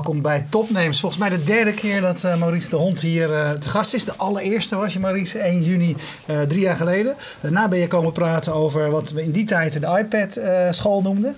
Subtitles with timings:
[0.00, 1.00] Welkom bij Topnames.
[1.00, 4.04] Volgens mij de derde keer dat uh, Maurice de Hond hier uh, te gast is.
[4.04, 5.96] De allereerste was je, Maurice, 1 juni,
[6.26, 7.16] uh, drie jaar geleden.
[7.40, 11.36] Daarna ben je komen praten over wat we in die tijd de iPad-school noemden.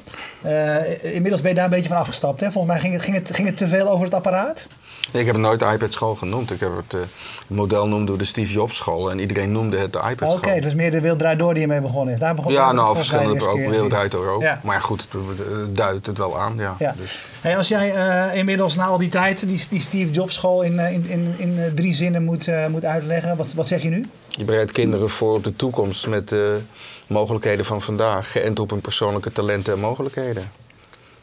[1.03, 2.41] inmiddels ben je daar een beetje van afgestapt.
[2.41, 2.51] Hè?
[2.51, 4.67] Volgens mij ging het, ging, het, ging het te veel over het apparaat?
[5.13, 6.51] Nee, ik heb het nooit iPad school genoemd.
[6.51, 7.01] Ik heb het, uh,
[7.47, 10.31] model noemde de Steve Jobs school en iedereen noemde het de iPad school.
[10.31, 12.21] Oké, okay, dus meer de Wereld Door die je mee begonnen is.
[12.21, 14.43] Daar begon ja, nou, verschillende ook Door ook.
[14.43, 14.61] Ja.
[14.63, 16.55] Maar goed, het duidt het wel aan.
[16.57, 16.75] Ja.
[16.79, 16.95] ja.
[16.97, 17.25] Dus.
[17.41, 20.79] Hey, als jij uh, inmiddels na al die tijd die, die Steve Jobs school in,
[20.79, 24.05] in, in, in drie zinnen moet, uh, moet uitleggen, wat, wat zeg je nu?
[24.29, 26.61] Je bereidt kinderen voor op de toekomst met de
[27.07, 30.51] mogelijkheden van vandaag, geënt op hun persoonlijke talenten en mogelijkheden.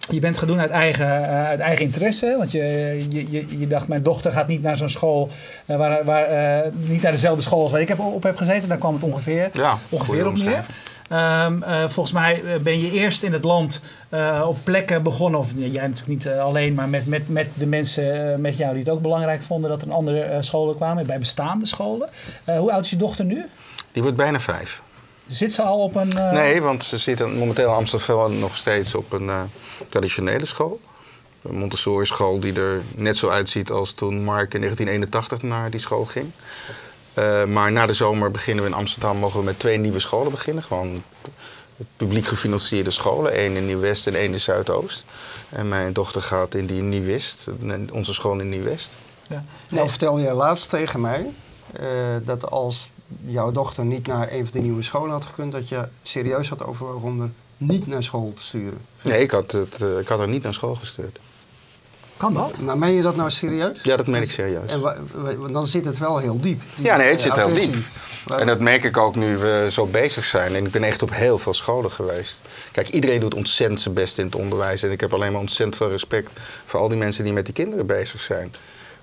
[0.09, 2.35] Je bent gedaan uit eigen, uh, uit eigen interesse.
[2.37, 2.61] Want je,
[3.09, 5.29] je, je, je, dacht, mijn dochter gaat niet naar zo'n school.
[5.65, 8.69] Uh, waar, waar, uh, niet naar dezelfde school als waar ik heb, op heb gezeten.
[8.69, 10.65] Daar kwam het ongeveer, ja, ongeveer op neer.
[11.45, 13.81] Um, volgens mij ben je eerst in het land
[14.45, 15.39] op plekken begonnen.
[15.39, 18.89] Of jij natuurlijk niet alleen, maar met, met, met de mensen met jou die het
[18.89, 21.05] ook belangrijk vonden dat er andere scholen kwamen.
[21.05, 22.09] Bij bestaande scholen.
[22.45, 23.45] hoe oud is je dochter nu?
[23.91, 24.81] Die wordt bijna vijf.
[25.29, 26.07] Zit ze al op een.
[26.33, 29.31] Nee, want ze zit momenteel in Amsterdam nog steeds op een
[29.89, 30.79] traditionele school.
[31.41, 35.79] Een Montessori school die er net zo uitziet als toen Mark in 1981 naar die
[35.79, 36.31] school ging.
[37.13, 40.31] Uh, maar na de zomer beginnen we in Amsterdam, mogen we met twee nieuwe scholen
[40.31, 40.63] beginnen.
[40.63, 41.03] Gewoon
[41.95, 43.31] publiek gefinancierde scholen.
[43.31, 45.05] één in Nieuw-West en één in Zuidoost.
[45.49, 47.47] En mijn dochter gaat in die Nieuw-West,
[47.91, 48.95] onze school in Nieuw-West.
[49.27, 49.43] Ja.
[49.69, 51.31] Nou vertel je laatst tegen mij
[51.79, 51.85] uh,
[52.23, 52.89] dat als
[53.25, 55.51] jouw dochter niet naar een van de nieuwe scholen had gekund...
[55.51, 58.81] dat je serieus had overwogen om er niet naar school te sturen?
[59.01, 61.19] Nee, ik had, het, uh, ik had haar niet naar school gestuurd.
[62.17, 62.59] Kan dat?
[62.59, 63.81] Maar meen je dat nou serieus?
[63.83, 64.71] Ja, dat meen ik serieus.
[64.71, 66.61] En dan zit het wel heel diep.
[66.75, 67.75] Ja, nee, het zit heel diep.
[68.37, 70.55] En dat merk ik ook nu we zo bezig zijn.
[70.55, 72.41] En ik ben echt op heel veel scholen geweest.
[72.71, 74.83] Kijk, iedereen doet ontzettend zijn best in het onderwijs.
[74.83, 76.29] En ik heb alleen maar ontzettend veel respect
[76.65, 78.53] voor al die mensen die met die kinderen bezig zijn.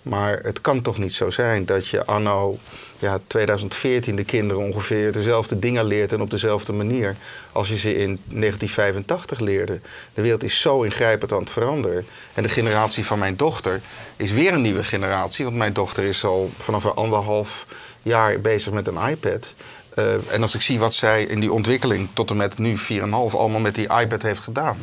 [0.09, 2.59] Maar het kan toch niet zo zijn dat je anno
[2.99, 7.17] ja, 2014 de kinderen ongeveer dezelfde dingen leert en op dezelfde manier
[7.53, 9.81] als je ze in 1985 leerde.
[10.15, 12.07] De wereld is zo ingrijpend aan het veranderen.
[12.35, 13.81] En de generatie van mijn dochter
[14.17, 17.67] is weer een nieuwe generatie, want mijn dochter is al vanaf anderhalf
[18.03, 19.55] jaar bezig met een iPad.
[19.95, 23.05] Uh, en als ik zie wat zij in die ontwikkeling tot en met nu 4,5
[23.11, 24.79] allemaal met die iPad heeft gedaan.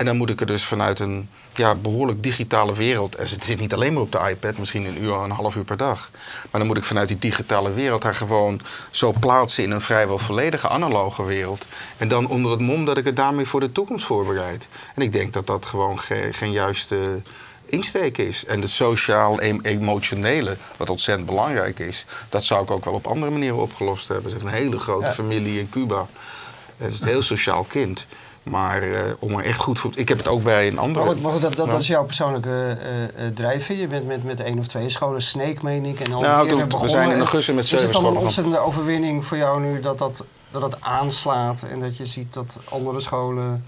[0.00, 3.14] En dan moet ik er dus vanuit een ja, behoorlijk digitale wereld.
[3.14, 5.64] En het zit niet alleen maar op de iPad, misschien een uur, een half uur
[5.64, 6.10] per dag.
[6.50, 10.18] Maar dan moet ik vanuit die digitale wereld haar gewoon zo plaatsen in een vrijwel
[10.18, 11.66] volledige analoge wereld.
[11.96, 14.68] En dan onder het mom dat ik het daarmee voor de toekomst voorbereid.
[14.94, 17.22] En ik denk dat dat gewoon geen, geen juiste
[17.64, 18.44] insteek is.
[18.44, 23.58] En het sociaal-emotionele, wat ontzettend belangrijk is, dat zou ik ook wel op andere manieren
[23.58, 24.30] opgelost hebben.
[24.30, 26.06] Ze heeft een hele grote familie in Cuba.
[26.76, 28.06] Het is een heel sociaal kind.
[28.42, 29.90] Maar uh, om er echt goed voor...
[29.94, 31.04] Ik heb het ook bij een andere...
[31.04, 32.76] Maar, maar dat, dat, dat, is jouw persoonlijke
[33.18, 33.76] uh, drijfveer.
[33.76, 36.00] Je bent met, met één of twee scholen, Snake meen ik.
[36.00, 37.88] En al nou, toen, we zijn in augustus met zeven scholen.
[37.88, 41.62] Is het dan een ontzettende overwinning voor jou nu dat dat, dat dat aanslaat...
[41.62, 43.64] en dat je ziet dat andere scholen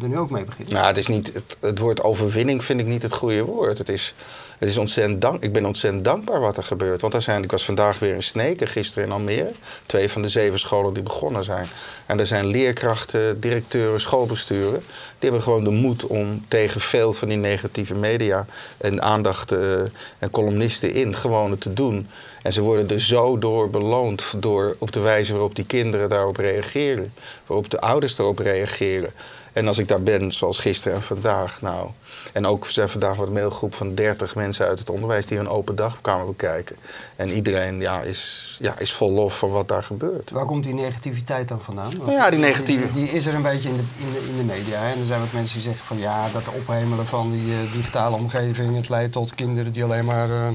[0.00, 0.74] er nu ook mee beginnen?
[0.74, 3.78] Nou, het, is niet, het, het woord overwinning vind ik niet het goede woord.
[3.78, 4.14] Het is
[4.60, 7.00] het is ontzettend dank, ik ben ontzettend dankbaar wat er gebeurt.
[7.00, 9.52] Want er zijn, ik was vandaag weer in Sneek en gisteren in Almere.
[9.86, 11.66] Twee van de zeven scholen die begonnen zijn.
[12.06, 14.82] En er zijn leerkrachten, directeuren, schoolbesturen.
[15.18, 18.46] Die hebben gewoon de moed om tegen veel van die negatieve media
[18.78, 19.80] en aandacht uh,
[20.18, 22.08] en columnisten in gewoon te doen.
[22.42, 26.36] En ze worden er zo door beloond door op de wijze waarop die kinderen daarop
[26.36, 27.12] reageren.
[27.46, 29.12] Waarop de ouders daarop reageren.
[29.52, 31.88] En als ik daar ben, zoals gisteren en vandaag, nou.
[32.32, 35.76] En ook zijn vandaag een mailgroep van 30 mensen uit het onderwijs die een open
[35.76, 36.76] dag kwamen bekijken.
[37.16, 40.30] En iedereen ja, is, ja, is vol lof van wat daar gebeurt.
[40.30, 41.92] Waar komt die negativiteit dan vandaan?
[41.98, 42.92] Want ja, die negativiteit.
[42.94, 44.78] Die, die, is er een beetje in de, in de, in de media.
[44.78, 44.92] Hè?
[44.92, 48.16] En er zijn wat mensen die zeggen van ja, dat ophemelen van die uh, digitale
[48.16, 50.28] omgeving, het leidt tot kinderen die alleen maar.
[50.28, 50.48] Uh,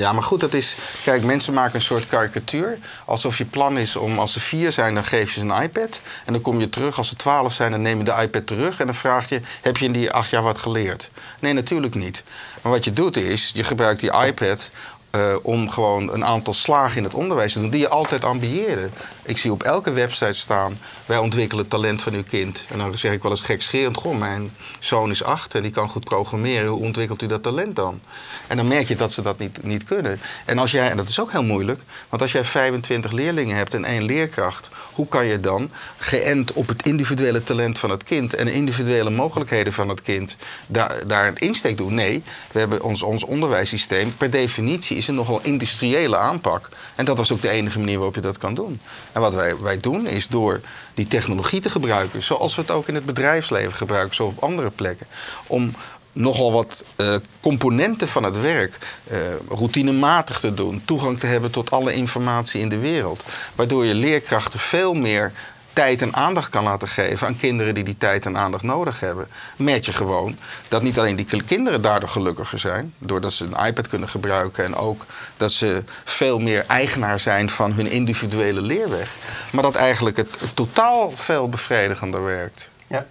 [0.00, 0.76] ja, maar goed, dat is.
[1.02, 2.78] Kijk, mensen maken een soort karikatuur.
[3.04, 6.00] Alsof je plan is om als ze vier zijn, dan geef je ze een iPad.
[6.26, 6.98] En dan kom je terug.
[6.98, 8.80] Als ze twaalf zijn, dan neem je de iPad terug.
[8.80, 11.10] En dan vraag je: heb je in die acht jaar wat geleerd?
[11.38, 12.22] Nee, natuurlijk niet.
[12.62, 14.70] Maar wat je doet is, je gebruikt die iPad
[15.16, 18.88] uh, om gewoon een aantal slagen in het onderwijs te doen die je altijd ambieerde.
[19.22, 22.66] Ik zie op elke website staan: wij ontwikkelen het talent van uw kind.
[22.70, 25.88] En dan zeg ik wel eens gekscherend: Goh, mijn zoon is acht en die kan
[25.88, 26.66] goed programmeren.
[26.66, 28.00] Hoe ontwikkelt u dat talent dan?
[28.46, 30.20] En dan merk je dat ze dat niet, niet kunnen.
[30.44, 33.74] En, als jij, en dat is ook heel moeilijk, want als jij 25 leerlingen hebt
[33.74, 38.34] en één leerkracht, hoe kan je dan geënt op het individuele talent van het kind
[38.34, 40.36] en de individuele mogelijkheden van het kind
[40.66, 41.94] daar, daar een insteek doen?
[41.94, 42.22] Nee,
[42.52, 46.68] we hebben ons, ons onderwijssysteem per definitie is een nogal industriële aanpak.
[46.94, 48.80] En dat was ook de enige manier waarop je dat kan doen.
[49.12, 50.60] En wat wij, wij doen is door
[50.94, 54.70] die technologie te gebruiken, zoals we het ook in het bedrijfsleven gebruiken, zo op andere
[54.70, 55.06] plekken,
[55.46, 55.74] om
[56.12, 58.78] nogal wat uh, componenten van het werk
[59.12, 59.18] uh,
[59.48, 60.82] routinematig te doen.
[60.84, 63.24] Toegang te hebben tot alle informatie in de wereld.
[63.54, 65.32] Waardoor je leerkrachten veel meer
[65.72, 69.28] tijd en aandacht kan laten geven aan kinderen die die tijd en aandacht nodig hebben.
[69.56, 70.36] Merk je gewoon
[70.68, 74.74] dat niet alleen die kinderen daardoor gelukkiger zijn, doordat ze een iPad kunnen gebruiken en
[74.74, 75.06] ook
[75.36, 79.16] dat ze veel meer eigenaar zijn van hun individuele leerweg,
[79.52, 82.68] maar dat eigenlijk het, totaal veel bevredigender werkt.
[82.86, 83.06] Ja,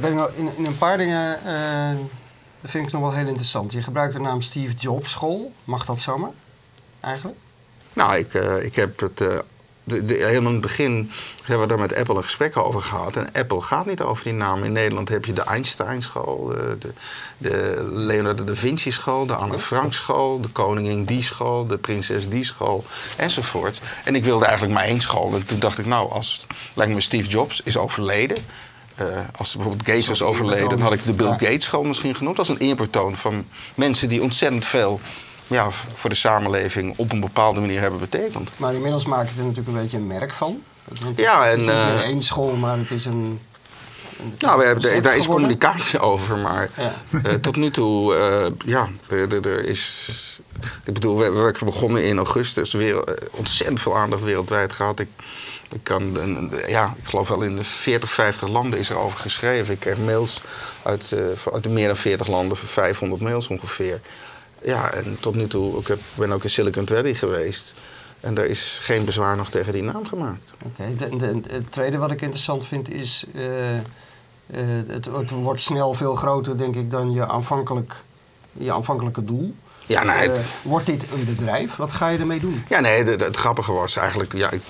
[0.00, 1.38] ben ik in, in een paar dingen.
[1.46, 2.00] Uh,
[2.60, 3.72] dat vind ik nog wel heel interessant.
[3.72, 5.52] Je gebruikt de naam Steve Jobs School.
[5.64, 6.30] Mag dat zomaar?
[7.00, 7.38] Eigenlijk?
[7.92, 9.38] Nou, ik, uh, ik heb het uh,
[9.90, 11.10] de, de, helemaal in het begin
[11.44, 13.16] hebben we daar met Apple een gesprek over gehad.
[13.16, 14.64] En Apple gaat niet over die naam.
[14.64, 16.92] In Nederland heb je de Einstein School, de, de,
[17.38, 22.28] de Leonardo da Vinci School, de Anne Frank School, de Koningin Die School, de Prinses
[22.28, 22.84] Die School
[23.16, 23.80] enzovoort.
[24.04, 25.34] En ik wilde eigenlijk maar één school.
[25.34, 28.36] En toen dacht ik, nou, als lijkt me Steve Jobs is overleden.
[29.00, 29.06] Uh,
[29.36, 32.38] als bijvoorbeeld Gates was overleden, dan had ik de Bill Gates School misschien genoemd.
[32.38, 35.00] als een eerbetoon van mensen die ontzettend veel
[35.50, 38.50] ja, voor de samenleving op een bepaalde manier hebben betekend.
[38.56, 40.62] Maar inmiddels maak je er natuurlijk een beetje een merk van.
[41.00, 43.40] Want ja, het, en, is niet meer één school, maar het is een.
[44.38, 46.94] nou, we hebben, daar is communicatie over, maar ja.
[47.12, 50.08] uh, tot nu toe, uh, ja, er, er, is.
[50.84, 55.00] Ik bedoel, we, we begonnen in augustus, weer ontzettend veel aandacht wereldwijd gehad.
[55.00, 55.08] Ik,
[55.70, 56.18] ik, kan,
[56.66, 59.74] ja, ik geloof wel in de 40, 50 landen is er over geschreven.
[59.74, 60.40] Ik krijg mails
[60.82, 61.14] uit,
[61.52, 64.00] uit meer dan 40 landen, 500 mails ongeveer.
[64.62, 67.74] Ja, en tot nu toe, ik heb, ben ook in Silicon Valley geweest.
[68.20, 70.52] En daar is geen bezwaar nog tegen die naam gemaakt.
[70.64, 70.82] Oké,
[71.48, 73.24] het tweede wat ik interessant vind is...
[73.34, 78.02] Uh, uh, het, het, wordt snel veel groter, denk ik, dan je, aanvankelijk,
[78.52, 79.54] je aanvankelijke doel.
[79.86, 81.76] Ja, nee, uh, wordt dit een bedrijf?
[81.76, 82.64] Wat ga je ermee doen?
[82.68, 84.32] Ja, nee, de, de, het grappige was eigenlijk...
[84.32, 84.62] Ja, ik,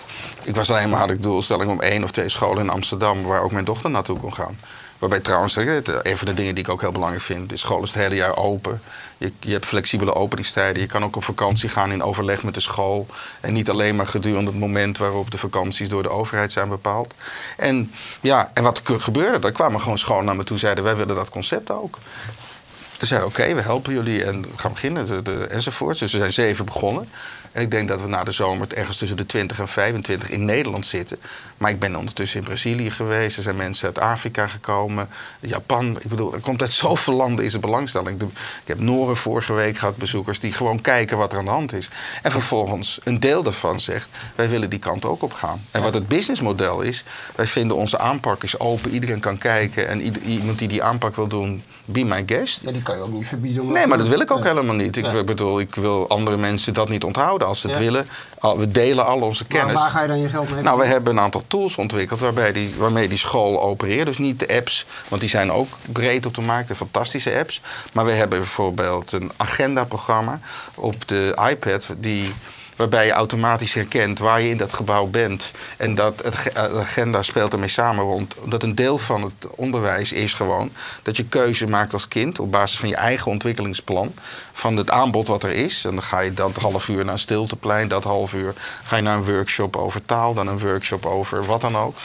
[0.43, 3.23] ik was alleen maar had ik doelstelling om één of twee scholen in Amsterdam...
[3.23, 4.59] waar ook mijn dochter naartoe kon gaan.
[5.01, 7.93] Waarbij trouwens, een van de dingen die ik ook heel belangrijk vind, de school is
[7.93, 8.83] het hele jaar open.
[9.19, 10.83] Je, je, hebt flexibele openingstijden.
[10.83, 13.07] Je kan ook op vakantie gaan in overleg met de school.
[13.41, 17.15] En niet alleen maar gedurende het moment waarop de vakanties door de overheid zijn bepaald.
[17.57, 19.47] En, ja, en wat gebeurde?
[19.47, 21.99] Er kwamen gewoon scholen naar me toe en zeiden: wij willen dat concept ook.
[22.99, 25.99] Ze zeiden: oké, we helpen jullie en gaan beginnen de, enzovoort.
[25.99, 27.09] Dus er zijn zeven begonnen.
[27.53, 30.45] En ik denk dat we na de zomer ergens tussen de 20 en 25 in
[30.45, 31.19] Nederland zitten.
[31.57, 33.37] Maar ik ben ondertussen in Brazilië geweest.
[33.37, 35.09] Er zijn mensen uit Afrika gekomen.
[35.41, 35.97] Japan.
[36.01, 38.23] Ik bedoel, er komt uit zoveel landen is er belangstelling.
[38.23, 38.29] Ik
[38.65, 41.89] heb Noren vorige week gehad, bezoekers die gewoon kijken wat er aan de hand is.
[42.23, 45.63] En vervolgens een deel daarvan zegt, wij willen die kant ook op gaan.
[45.71, 47.05] En wat het businessmodel is,
[47.35, 48.91] wij vinden onze aanpak is open.
[48.91, 49.89] Iedereen kan kijken.
[49.89, 52.63] En iemand die die aanpak wil doen, be my guest.
[52.63, 53.73] Ja, die kan je ook niet verbieden.
[53.73, 54.97] Nee, maar dat wil ik ook helemaal niet.
[54.97, 58.09] Ik bedoel, ik wil andere mensen dat niet onthouden als ze het willen.
[58.41, 59.73] We delen al onze kennis.
[59.73, 60.63] Maar waar ga je dan je geld mee?
[60.63, 64.07] Nou, we hebben een aantal tools ontwikkeld waarbij die, waarmee die school opereert.
[64.07, 67.61] Dus niet de apps, want die zijn ook breed op de markt, de fantastische apps.
[67.93, 70.41] Maar we hebben bijvoorbeeld een agendaprogramma
[70.75, 72.35] op de iPad die
[72.81, 75.53] waarbij je automatisch herkent waar je in dat gebouw bent.
[75.77, 78.07] En dat het agenda speelt ermee samen.
[78.07, 80.71] Want omdat een deel van het onderwijs is gewoon
[81.03, 84.15] dat je keuze maakt als kind op basis van je eigen ontwikkelingsplan.
[84.53, 85.85] Van het aanbod wat er is.
[85.85, 89.03] En dan ga je dan half uur naar een stilteplein, dat half uur ga je
[89.03, 91.97] naar een workshop over taal, dan een workshop over wat dan ook.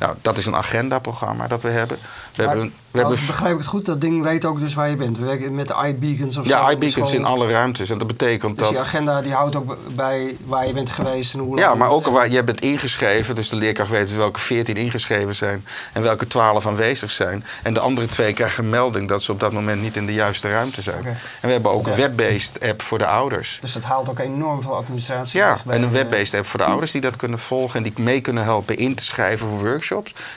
[0.00, 1.98] Nou, dat is een agendaprogramma dat we hebben.
[1.98, 4.90] We maar, hebben, we hebben begrijp ik het goed, dat ding weet ook dus waar
[4.90, 5.18] je bent.
[5.18, 7.90] We werken met iBeacons of Ja, iBeacons in alle ruimtes.
[7.90, 8.76] En dat betekent dus dat...
[8.76, 12.06] die agenda die houdt ook bij waar je bent geweest en hoe Ja, maar ook
[12.06, 13.34] waar je bent ingeschreven.
[13.34, 17.44] Dus de leerkracht weet welke 14 ingeschreven zijn en welke 12 aanwezig zijn.
[17.62, 20.12] En de andere twee krijgen een melding dat ze op dat moment niet in de
[20.12, 21.04] juiste ruimte zijn.
[21.06, 23.58] En we hebben ook een web-based app voor de ouders.
[23.60, 26.90] Dus dat haalt ook enorm veel administratie Ja, en een web-based app voor de ouders
[26.90, 29.88] die dat kunnen volgen en die mee kunnen helpen in te schrijven voor workshops.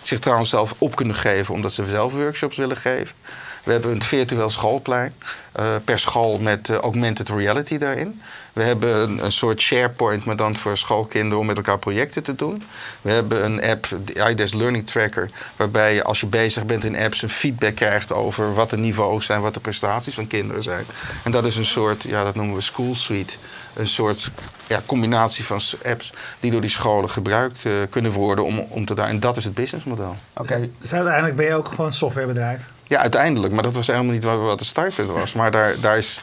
[0.01, 3.15] Zich trouwens zelf op kunnen geven omdat ze zelf workshops willen geven.
[3.63, 5.13] We hebben een virtueel schoolplein
[5.59, 8.21] uh, per school met uh, augmented reality daarin.
[8.53, 12.35] We hebben een, een, soort SharePoint, maar dan voor schoolkinderen om met elkaar projecten te
[12.35, 12.63] doen.
[13.01, 16.97] We hebben een app, de IDES Learning Tracker, waarbij je als je bezig bent in
[16.97, 20.85] apps een feedback krijgt over wat de niveaus zijn, wat de prestaties van kinderen zijn.
[21.23, 23.35] En dat is een soort, ja, dat noemen we School Suite.
[23.73, 24.31] Een soort
[24.67, 28.93] ja, combinatie van apps die door die scholen gebruikt uh, kunnen worden om, om te
[28.93, 29.07] daar.
[29.07, 30.15] En dat is het businessmodel.
[30.33, 30.53] Oké.
[30.53, 30.71] Okay.
[30.79, 32.72] Dus uiteindelijk ben je ook gewoon een softwarebedrijf?
[32.93, 33.53] Ja, uiteindelijk.
[33.53, 35.33] Maar dat was helemaal niet wat het startpunt was.
[35.33, 36.21] Maar daar, daar is,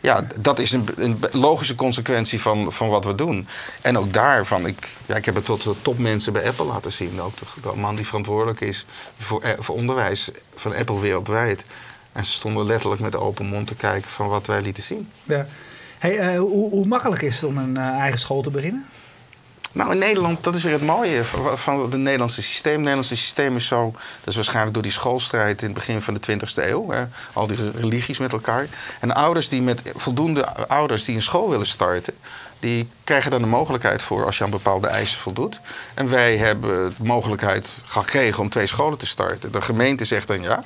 [0.00, 3.48] ja, dat is een, een, logische consequentie van, van wat we doen.
[3.80, 7.20] En ook daarvan, ik, ja, ik heb het tot de topmensen bij Apple laten zien.
[7.20, 8.86] Ook de, man die verantwoordelijk is
[9.18, 11.64] voor, eh, voor onderwijs van Apple wereldwijd.
[12.12, 15.10] En ze stonden letterlijk met open mond te kijken van wat wij lieten zien.
[15.22, 15.46] Ja.
[15.98, 18.86] Hey, uh, hoe, hoe, makkelijk is het om een uh, eigen school te beginnen?
[19.72, 21.24] Nou, in Nederland, dat is weer het mooie
[21.54, 22.72] van het Nederlandse systeem.
[22.72, 26.14] Het Nederlandse systeem is zo, dat is waarschijnlijk door die schoolstrijd in het begin van
[26.14, 26.90] de 20e eeuw.
[26.90, 28.66] Hè, al die religies met elkaar.
[29.00, 32.14] En ouders die met voldoende ouders die een school willen starten,
[32.60, 35.60] die krijgen dan de mogelijkheid voor als je aan bepaalde eisen voldoet.
[35.94, 39.52] En wij hebben de mogelijkheid gekregen om twee scholen te starten.
[39.52, 40.64] De gemeente zegt dan ja.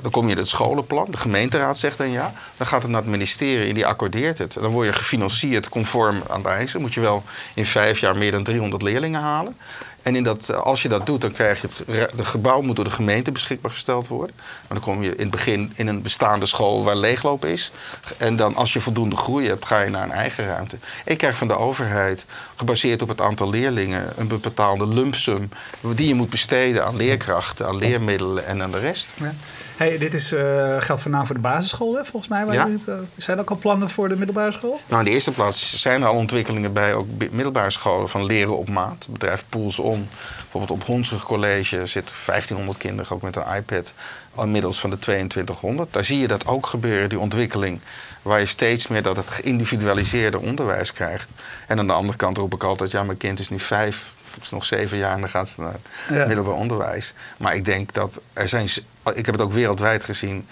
[0.00, 2.32] Dan kom je het scholenplan, de gemeenteraad zegt dan ja.
[2.56, 4.52] Dan gaat het naar het ministerie en die accordeert het.
[4.52, 6.80] Dan word je gefinancierd conform aan de eisen.
[6.80, 7.22] Moet je wel
[7.54, 9.56] in vijf jaar meer dan 300 leerlingen halen.
[10.02, 12.84] En in dat, als je dat doet, dan krijg je het, het gebouw moet door
[12.84, 14.36] de gemeente beschikbaar gesteld worden.
[14.36, 17.72] Maar dan kom je in het begin in een bestaande school waar leegloop is.
[18.16, 20.78] En dan als je voldoende groei hebt, ga je naar een eigen ruimte.
[21.04, 25.48] Ik krijg van de overheid, gebaseerd op het aantal leerlingen, een bepaalde lump sum
[25.94, 29.12] die je moet besteden aan leerkrachten, aan leermiddelen en aan de rest.
[29.14, 29.34] Ja.
[29.76, 30.40] Hey, dit is, uh,
[30.78, 32.46] geldt voornamelijk voor de basisschool, hè, volgens mij.
[32.46, 32.66] Waar ja.
[32.66, 34.80] uh, zijn er ook al plannen voor de middelbare school?
[34.88, 38.58] Nou, in de eerste plaats zijn er al ontwikkelingen bij ook middelbare scholen van leren
[38.58, 38.96] op maat.
[38.98, 43.94] Het bedrijf Pools On, bijvoorbeeld op Honsig College zit 1500 kinderen ook met een iPad.
[44.38, 45.92] Inmiddels van de 2200.
[45.92, 47.80] Daar zie je dat ook gebeuren, die ontwikkeling.
[48.22, 51.28] Waar je steeds meer dat het geïndividualiseerde onderwijs krijgt.
[51.66, 54.42] En aan de andere kant roep ik altijd, ja, mijn kind is nu vijf het
[54.42, 57.14] is nog zeven jaar en dan gaan ze naar het middelbaar onderwijs.
[57.36, 58.68] Maar ik denk dat er zijn.
[59.14, 60.46] Ik heb het ook wereldwijd gezien.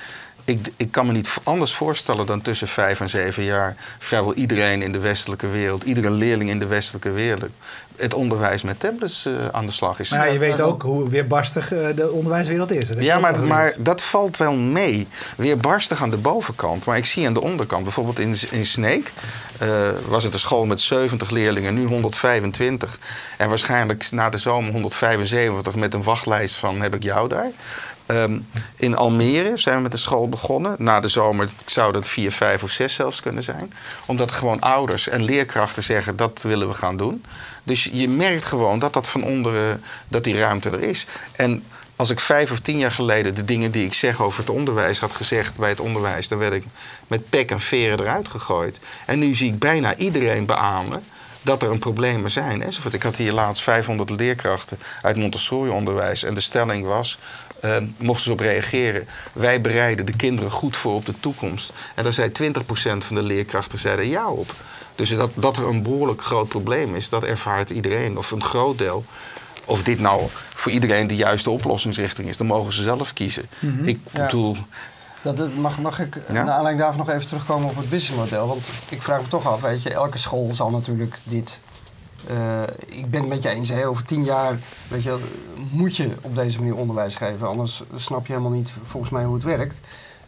[0.51, 4.83] Ik, ik, kan me niet anders voorstellen dan tussen vijf en zeven jaar vrijwel iedereen
[4.83, 7.51] in de westelijke wereld, iedere leerling in de westelijke wereld,
[7.97, 10.11] het onderwijs met tablets uh, aan de slag is.
[10.11, 12.89] Maar ja, je weet ook hoe weerbarstig uh, de onderwijswereld is.
[12.99, 15.09] ja, maar, maar dat valt wel mee.
[15.37, 16.85] Weerbarstig aan de bovenkant.
[16.85, 19.13] Maar ik zie aan de onderkant, bijvoorbeeld in, in Sneek,
[19.63, 22.99] uh, was het een school met 70 leerlingen, nu 125.
[23.37, 27.51] En waarschijnlijk na de zomer 175 met een wachtlijst van heb ik jou daar.
[28.11, 30.75] Um, in Almere zijn we met de school begonnen.
[30.79, 33.73] Na de zomer zou dat vier, vijf of zes zelfs kunnen zijn.
[34.07, 37.25] Omdat gewoon ouders en leerkrachten zeggen dat willen we gaan doen.
[37.63, 41.07] Dus je merkt gewoon dat dat van onderen, dat die ruimte er is.
[41.33, 41.65] En
[41.97, 44.99] als ik vijf of tien jaar geleden de dingen die ik zeg over het onderwijs
[44.99, 46.65] had gezegd bij het onderwijs, dan werd ik
[47.07, 48.81] met pek en veren eruit gegooid.
[49.07, 51.05] En nu zie ik bijna iedereen beamen
[51.43, 52.63] dat er een problemen zijn.
[52.91, 56.23] Ik had hier laatst 500 leerkrachten uit Montessori-onderwijs.
[56.23, 57.19] En de stelling was,
[57.65, 59.07] uh, mochten ze op reageren...
[59.33, 61.73] wij bereiden de kinderen goed voor op de toekomst.
[61.95, 62.53] En daar zei 20%
[62.99, 64.55] van de leerkrachten zeiden ja op.
[64.95, 68.79] Dus dat, dat er een behoorlijk groot probleem is, dat ervaart iedereen, of een groot
[68.79, 69.05] deel.
[69.65, 70.23] Of dit nou
[70.55, 73.49] voor iedereen de juiste oplossingsrichting is, dan mogen ze zelf kiezen.
[73.59, 73.85] Mhm.
[73.85, 74.57] Ik bedoel.
[75.23, 76.33] Dat, mag, mag ik ja?
[76.33, 78.47] naar aanleiding daarvan nog even terugkomen op het businessmodel?
[78.47, 81.61] Want ik vraag me toch af, weet je, elke school zal natuurlijk dit.
[82.31, 84.59] Uh, ik ben het met je eens, hè, over tien jaar
[84.89, 85.19] weet je,
[85.71, 87.49] moet je op deze manier onderwijs geven.
[87.49, 89.81] Anders snap je helemaal niet volgens mij hoe het werkt.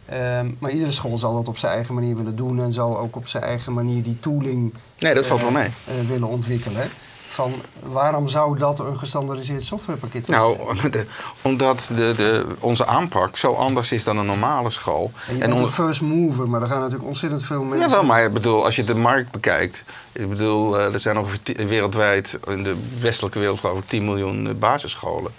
[0.05, 3.15] Ehm, maar iedere school zal dat op zijn eigen manier willen doen en zal ook
[3.15, 5.67] op zijn eigen manier die tooling nee, dat valt wel mee.
[5.67, 6.89] Uh, willen ontwikkelen.
[7.33, 10.39] Van waarom zou dat een gestandardiseerd softwarepakket zijn?
[10.39, 10.57] Nou,
[11.41, 15.11] omdat de, de, onze aanpak zo anders is dan een normale school.
[15.27, 17.89] En je een first mover, maar er gaan natuurlijk ontzettend veel mensen...
[17.89, 19.83] Ja, wel, maar ik bedoel, als je de markt bekijkt...
[20.11, 24.47] Ik bedoel, eh, er zijn ongeveer wereldwijd, in de westelijke wereld geloof ik, 10 miljoen
[24.47, 25.31] eh, basisscholen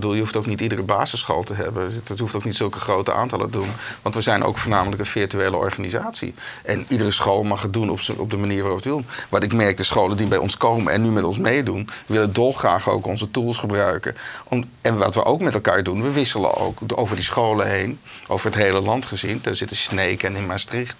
[0.00, 2.02] bedoel, je hoeft ook niet iedere basisschool te hebben.
[2.04, 3.70] Het hoeft ook niet zulke grote aantallen te doen.
[4.02, 6.34] Want we zijn ook voornamelijk een virtuele organisatie.
[6.64, 9.04] En iedere school mag het doen op, op de manier waarop het wil.
[9.28, 11.88] Wat ik merk, de scholen die bij ons komen en nu met ons meedoen...
[12.06, 14.16] willen dolgraag ook onze tools gebruiken.
[14.44, 18.00] Om, en wat we ook met elkaar doen, we wisselen ook over die scholen heen...
[18.26, 19.38] over het hele land gezien.
[19.42, 20.96] Daar zitten Sneek en in Maastricht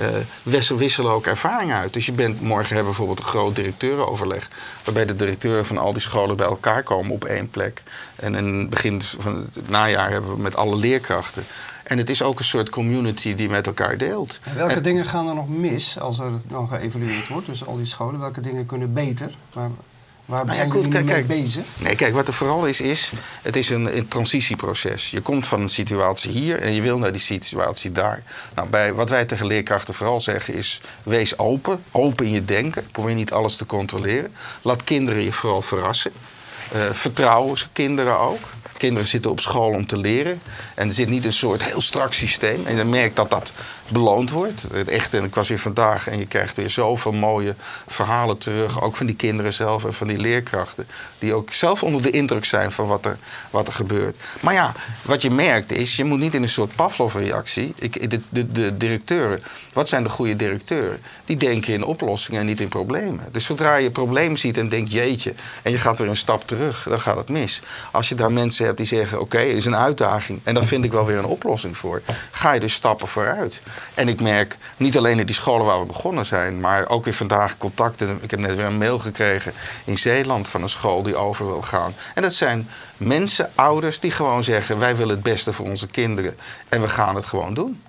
[0.00, 1.92] uh, wisselen ook ervaringen uit.
[1.92, 4.48] Dus je bent morgen hebben bijvoorbeeld een groot directeurenoverleg.
[4.84, 7.82] Waarbij de directeuren van al die scholen bij elkaar komen op één plek.
[8.16, 11.44] En in het begin van het najaar hebben we met alle leerkrachten.
[11.84, 14.40] En het is ook een soort community die met elkaar deelt.
[14.42, 17.46] En welke dingen gaan er nog mis als er nog geëvalueerd wordt?
[17.46, 19.34] Dus al die scholen, welke dingen kunnen beter?
[19.52, 19.70] Maar
[20.26, 21.64] Waar nou zijn jullie kijk, mee bezig?
[21.76, 23.12] Nee, kijk, wat er vooral is, is...
[23.42, 25.10] het is een, een, transitieproces.
[25.10, 28.22] Je komt van een situatie hier en je wil naar die situatie daar.
[28.54, 30.80] Nou, bij, wat wij tegen leerkrachten vooral zeggen is...
[31.02, 32.86] wees open, open in je denken.
[32.92, 34.32] Probeer niet alles te controleren.
[34.62, 36.12] Laat kinderen je vooral verrassen.
[36.74, 38.48] Uh, vertrouwen kinderen ook.
[38.76, 40.40] Kinderen zitten op school om te leren.
[40.74, 42.66] En er zit niet een soort heel strak systeem.
[42.66, 43.52] En je merkt dat dat
[43.88, 44.62] beloond wordt.
[44.72, 47.54] Het echt, en ik was weer vandaag en je krijgt weer zoveel mooie
[47.86, 48.82] verhalen terug.
[48.82, 50.86] Ook van die kinderen zelf en van die leerkrachten.
[51.18, 53.18] Die ook zelf onder de indruk zijn van wat er,
[53.50, 54.16] wat er gebeurt.
[54.40, 57.74] Maar ja, wat je merkt is, je moet niet in een soort Pavlov-reactie.
[57.90, 61.00] De, de, de directeuren, wat zijn de goede directeuren?
[61.24, 63.28] Die denken in oplossingen en niet in problemen.
[63.32, 66.46] Dus zodra je een probleem ziet en denkt jeetje, en je gaat weer een stap
[66.46, 67.62] terug, dan gaat het mis.
[67.92, 70.84] Als je daar mensen hebt die zeggen, oké, okay, is een uitdaging en daar vind
[70.84, 72.02] ik wel weer een oplossing voor.
[72.30, 73.60] Ga je dus stappen vooruit.
[73.94, 77.14] En ik merk niet alleen in die scholen waar we begonnen zijn, maar ook weer
[77.14, 78.18] vandaag contacten.
[78.22, 79.52] Ik heb net weer een mail gekregen
[79.84, 81.94] in Zeeland van een school die over wil gaan.
[82.14, 86.36] En dat zijn mensen, ouders, die gewoon zeggen: wij willen het beste voor onze kinderen
[86.68, 87.82] en we gaan het gewoon doen.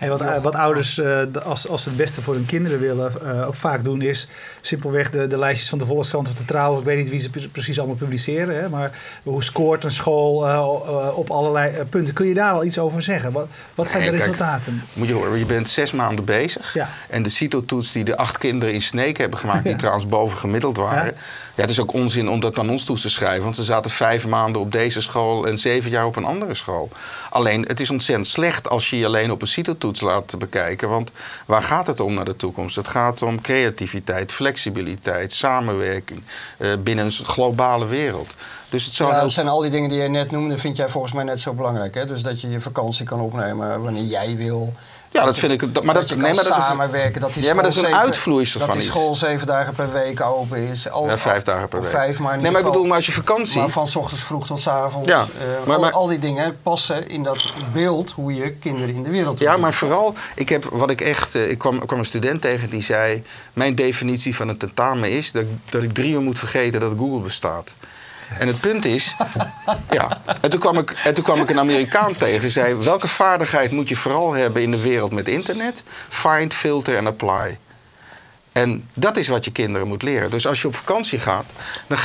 [0.00, 3.46] Wat, eh, wat, ouders, uh, als, als ze het beste voor hun kinderen willen, uh,
[3.46, 4.28] ook vaak doen, is
[4.60, 6.78] simpelweg de, de lijstjes van de Volkskrant of de Trouw.
[6.78, 10.34] Ik weet niet wie ze precies allemaal publiceren, hè, maar hoe scoort een school
[11.14, 12.14] op allerlei punten.
[12.14, 13.32] Kun je daar al iets over zeggen?
[13.32, 14.82] Wat, wat zijn de resultaten?
[14.92, 16.74] moet je horen, je bent zes maanden bezig.
[16.74, 16.88] Ja.
[17.08, 20.76] En de CITO-toets die de acht kinderen in Sneek hebben gemaakt, die trouwens boven gemiddeld
[20.76, 21.04] waren.
[21.04, 21.20] Ja.
[21.54, 21.62] ja.
[21.62, 24.26] het is ook onzin om dat aan ons toe te schrijven, want ze zaten vijf
[24.26, 26.88] maanden op deze school en zeven jaar op een andere school.
[27.30, 30.88] Alleen, het is ontzettend slecht als je je alleen op een CITO-toets laten bekijken.
[30.88, 31.12] Want
[31.46, 32.76] waar gaat het om naar de toekomst?
[32.76, 36.22] Het gaat om creativiteit, flexibiliteit, samenwerking
[36.58, 38.34] uh, binnen een globale wereld.
[38.68, 41.12] Dus het ja, dat zijn al die dingen die je net noemde, vind jij volgens
[41.12, 41.94] mij net zo belangrijk.
[41.94, 42.06] Hè?
[42.06, 44.72] Dus dat je je vakantie kan opnemen wanneer jij wil.
[45.14, 45.60] Ja, dat vind ik.
[45.60, 47.20] Maar dat, dat nee, maar dat samenwerken.
[47.20, 49.92] Dat die ja, maar dat is een uitvloeisel van Dat die school zeven dagen per
[49.92, 50.90] week open is.
[50.90, 51.90] Al, ja, vijf dagen per week.
[51.90, 53.58] Vijf, maar nee, maar ik bedoel, maar als je vakantie.
[53.58, 55.08] Maar van s ochtends vroeg tot s avonds.
[55.08, 58.94] Ja, uh, maar, maar, al, al, die dingen passen in dat beeld hoe je kinderen
[58.94, 59.38] in de wereld.
[59.38, 61.34] Ja, maar vooral, ik heb wat ik echt.
[61.34, 65.32] Uh, ik kwam, kwam een student tegen die zei: Mijn definitie van een tentamen is
[65.32, 67.74] dat, dat ik drie uur moet vergeten dat Google bestaat.
[68.38, 69.16] En het punt is,
[69.90, 70.20] ja.
[70.40, 72.50] En toen, kwam ik, en toen kwam ik een Amerikaan tegen.
[72.50, 75.84] zei: Welke vaardigheid moet je vooral hebben in de wereld met internet?
[76.08, 77.58] Find, filter en apply.
[78.54, 80.30] En dat is wat je kinderen moet leren.
[80.30, 81.44] Dus als je op vakantie gaat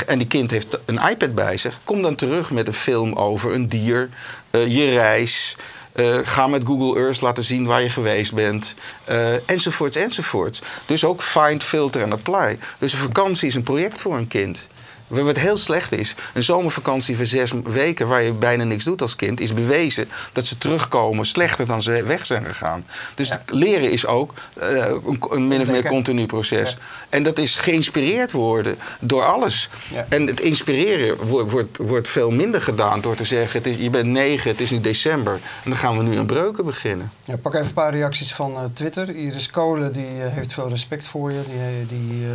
[0.06, 3.52] en die kind heeft een iPad bij zich, kom dan terug met een film over
[3.54, 4.08] een dier,
[4.50, 5.56] uh, je reis.
[5.94, 8.74] Uh, ga met Google Earth laten zien waar je geweest bent.
[9.10, 10.62] Uh, enzovoorts, enzovoorts.
[10.86, 12.58] Dus ook find, filter en apply.
[12.78, 14.68] Dus een vakantie is een project voor een kind.
[15.10, 19.16] Wat heel slecht is, een zomervakantie van zes weken waar je bijna niks doet als
[19.16, 22.84] kind, is bewezen dat ze terugkomen slechter dan ze weg zijn gegaan.
[23.14, 26.78] Dus leren is ook uh, een, een, min of meer continu proces.
[27.08, 29.68] En dat is geïnspireerd worden door alles.
[29.92, 30.06] Ja.
[30.08, 33.90] En het inspireren wordt, wordt, wordt, veel minder gedaan door te zeggen: het is, je
[33.90, 35.32] bent negen, het is nu december.
[35.32, 37.12] En dan gaan we nu een breuken beginnen.
[37.24, 39.14] Ja, pak even een paar reacties van uh, Twitter.
[39.16, 41.40] Iris Kolen die, uh, heeft veel respect voor je.
[41.88, 42.26] Die, die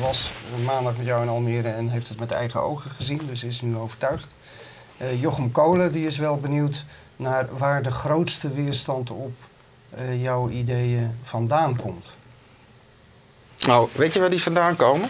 [0.00, 0.30] was
[0.64, 3.76] maandag met jou in Almere en heeft het met eigen ogen gezien, dus is nu
[3.76, 4.26] overtuigd.
[5.02, 6.84] Uh, Jochem Kolen die is wel benieuwd
[7.16, 9.32] naar waar de grootste weerstand op
[9.98, 12.12] uh, jouw ideeën vandaan komt.
[13.66, 15.08] Nou, weet je waar die vandaan komen?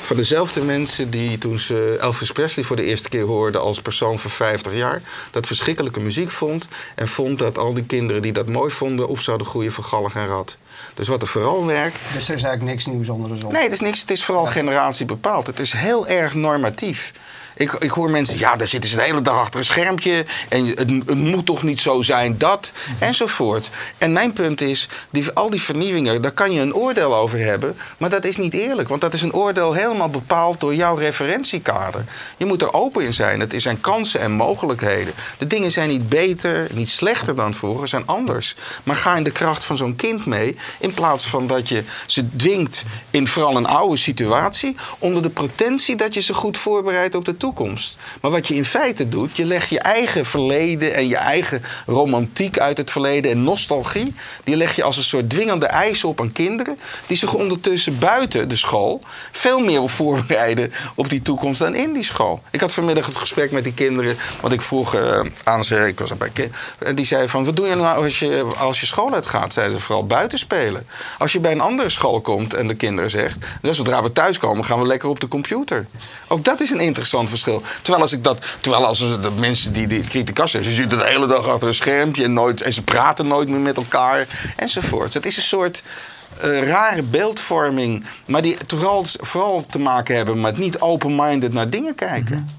[0.00, 4.18] Van dezelfde mensen die toen ze Elvis Presley voor de eerste keer hoorden als persoon
[4.18, 8.48] van 50 jaar, dat verschrikkelijke muziek vond en vond dat al die kinderen die dat
[8.48, 10.58] mooi vonden op zouden groeien van en rat.
[10.98, 11.98] Dus wat er vooral werkt.
[12.12, 13.52] Dus er is eigenlijk niks nieuws onder de zon?
[13.52, 15.46] Nee, het is, niks, het is vooral generatie bepaald.
[15.46, 17.12] Het is heel erg normatief.
[17.58, 20.24] Ik, ik hoor mensen, ja, daar zitten ze de hele dag achter een schermpje.
[20.48, 23.70] En het, het moet toch niet zo zijn dat, enzovoort.
[23.98, 27.76] En mijn punt is, die, al die vernieuwingen, daar kan je een oordeel over hebben.
[27.98, 32.04] Maar dat is niet eerlijk, want dat is een oordeel helemaal bepaald door jouw referentiekader.
[32.36, 33.40] Je moet er open in zijn.
[33.40, 35.14] Het zijn kansen en mogelijkheden.
[35.38, 38.56] De dingen zijn niet beter, niet slechter dan vroeger, zijn anders.
[38.82, 42.36] Maar ga in de kracht van zo'n kind mee, in plaats van dat je ze
[42.36, 47.24] dwingt in vooral een oude situatie, onder de pretentie dat je ze goed voorbereidt op
[47.24, 47.96] de toekomst toekomst.
[48.20, 52.58] Maar wat je in feite doet, je legt je eigen verleden en je eigen romantiek
[52.58, 56.32] uit het verleden en nostalgie, die leg je als een soort dwingende eisen op aan
[56.32, 61.92] kinderen, die zich ondertussen buiten de school veel meer voorbereiden op die toekomst dan in
[61.92, 62.42] die school.
[62.50, 65.98] Ik had vanmiddag het gesprek met die kinderen, wat ik vroeg uh, aan ze, ik
[65.98, 69.14] was bij en die zei van, wat doe je nou als je, als je school
[69.14, 69.52] uitgaat?
[69.52, 70.86] Zeiden ze vooral buiten spelen.
[71.18, 74.64] Als je bij een andere school komt en de kinderen zegt, dus zodra we thuiskomen
[74.64, 75.86] gaan we lekker op de computer.
[76.28, 77.37] Ook dat is een interessant verschil.
[77.42, 81.26] Terwijl als ik dat, terwijl als de mensen die die kritiek ze zitten de hele
[81.26, 85.14] dag achter een schermpje en, nooit, en ze praten nooit meer met elkaar enzovoort.
[85.14, 85.82] Het is een soort
[86.44, 91.94] uh, rare beeldvorming, maar die vooral, vooral te maken hebben met niet open-minded naar dingen
[91.94, 92.36] kijken.
[92.36, 92.56] Mhm.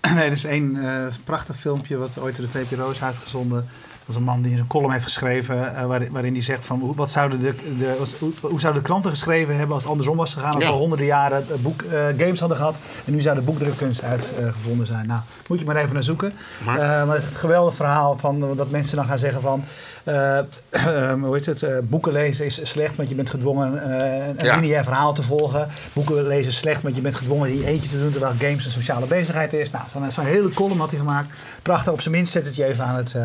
[0.14, 3.68] Nee, er is één uh, prachtig filmpje wat ooit in de VPRO is uitgezonden
[4.08, 7.10] dat is een man die een column heeft geschreven uh, waarin hij zegt van wat
[7.10, 7.96] zouden de, de,
[8.40, 10.54] hoe zouden de kranten geschreven hebben als het andersom was gegaan.
[10.54, 14.86] Als we honderden jaren boek, uh, games hadden gehad en nu zou de boekdrukkunst uitgevonden
[14.86, 15.06] zijn.
[15.06, 16.32] Nou, moet je maar even naar zoeken.
[16.64, 19.64] Maar, maar het is het geweldige verhaal van dat mensen dan gaan zeggen van
[21.20, 24.56] hoe heet het, boeken lezen is slecht want je bent gedwongen een ja.
[24.56, 25.68] lineair verhaal te volgen.
[25.92, 28.70] Boeken lezen is slecht want je bent gedwongen die eentje te doen terwijl games een
[28.70, 29.70] sociale bezigheid is.
[29.70, 31.28] Nou, zo'n zo hele column had hij gemaakt.
[31.62, 33.16] Prachtig, op zijn minst zet het je even aan het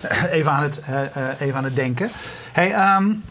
[0.30, 0.80] even aan het,
[1.38, 2.10] even aan het denken.
[2.52, 3.22] Hey, um,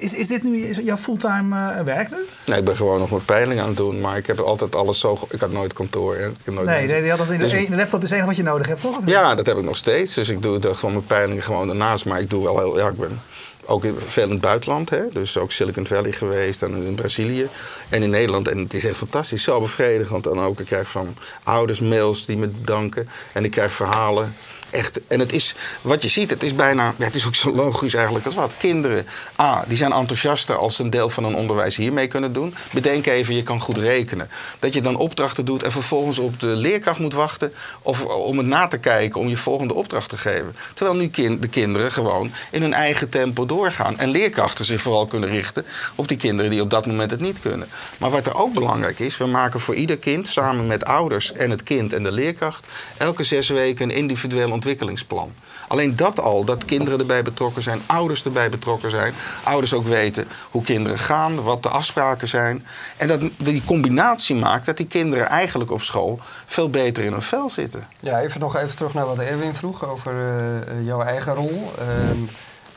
[0.00, 2.16] Is, is dit nu jouw fulltime uh, werk nu?
[2.46, 4.00] Nee, ik ben gewoon nog mijn peiling aan het doen.
[4.00, 5.18] Maar ik heb altijd alles zo...
[5.30, 6.16] Ik had nooit kantoor.
[6.16, 8.26] Ik heb nooit nee, nee, je had dat in de, dus, de laptop is enige
[8.26, 8.98] wat je nodig hebt, toch?
[9.04, 10.14] Ja, dat heb ik nog steeds.
[10.14, 12.04] Dus ik doe gewoon mijn peilingen gewoon daarnaast.
[12.04, 12.78] Maar ik doe wel heel...
[12.78, 13.20] Ja, ik ben
[13.64, 14.90] ook veel in het buitenland.
[14.90, 15.02] Hè?
[15.12, 17.48] Dus ook Silicon Valley geweest en in Brazilië
[17.88, 18.48] en in Nederland.
[18.48, 20.26] En het is echt fantastisch, zo bevredigend.
[20.26, 23.08] En ook, ik krijg van ouders mails die me danken.
[23.32, 24.34] En ik krijg verhalen
[24.72, 27.94] echt, en het is, wat je ziet, het is bijna, het is ook zo logisch
[27.94, 28.56] eigenlijk als wat.
[28.56, 29.06] Kinderen,
[29.40, 32.54] A, die zijn enthousiaster als ze een deel van hun onderwijs hiermee kunnen doen.
[32.72, 34.30] Bedenk even, je kan goed rekenen.
[34.58, 38.46] Dat je dan opdrachten doet en vervolgens op de leerkracht moet wachten of om het
[38.46, 40.56] na te kijken om je volgende opdracht te geven.
[40.74, 43.98] Terwijl nu de kinderen gewoon in hun eigen tempo doorgaan.
[43.98, 47.40] En leerkrachten zich vooral kunnen richten op die kinderen die op dat moment het niet
[47.40, 47.68] kunnen.
[47.98, 51.50] Maar wat er ook belangrijk is, we maken voor ieder kind samen met ouders en
[51.50, 55.32] het kind en de leerkracht elke zes weken een individueel ontwikkelingsplan.
[55.68, 59.12] Alleen dat al, dat kinderen erbij betrokken zijn, ouders erbij betrokken zijn.
[59.44, 62.66] Ouders ook weten hoe kinderen gaan, wat de afspraken zijn.
[62.96, 67.22] En dat die combinatie maakt dat die kinderen eigenlijk op school veel beter in hun
[67.22, 67.86] vel zitten.
[68.00, 71.72] Ja, even nog even terug naar wat Erwin vroeg over uh, jouw eigen rol.
[71.78, 71.86] Uh,